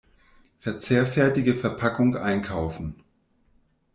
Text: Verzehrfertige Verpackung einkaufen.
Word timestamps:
Verzehrfertige 0.57 1.53
Verpackung 1.53 2.17
einkaufen. 2.17 3.03